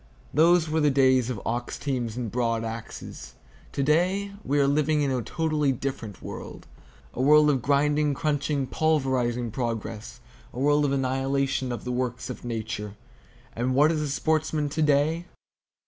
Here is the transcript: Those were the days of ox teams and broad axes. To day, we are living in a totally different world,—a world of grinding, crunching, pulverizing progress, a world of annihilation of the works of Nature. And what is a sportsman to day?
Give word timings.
Those 0.33 0.67
were 0.67 0.79
the 0.79 0.89
days 0.89 1.29
of 1.29 1.39
ox 1.45 1.77
teams 1.77 2.17
and 2.17 2.31
broad 2.31 2.63
axes. 2.63 3.35
To 3.73 3.83
day, 3.83 4.31
we 4.43 4.57
are 4.59 4.65
living 4.67 5.03
in 5.03 5.11
a 5.11 5.21
totally 5.21 5.71
different 5.71 6.23
world,—a 6.23 7.21
world 7.21 7.51
of 7.51 7.61
grinding, 7.61 8.15
crunching, 8.15 8.65
pulverizing 8.65 9.51
progress, 9.51 10.19
a 10.53 10.59
world 10.59 10.85
of 10.85 10.91
annihilation 10.91 11.71
of 11.71 11.83
the 11.83 11.91
works 11.91 12.31
of 12.31 12.43
Nature. 12.43 12.95
And 13.55 13.75
what 13.75 13.91
is 13.91 14.01
a 14.01 14.09
sportsman 14.09 14.69
to 14.69 14.81
day? 14.81 15.25